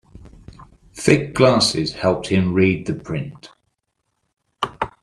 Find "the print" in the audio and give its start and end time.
2.87-3.49